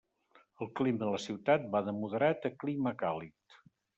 [0.65, 3.61] El clima de la ciutat va de moderat a clima càlid.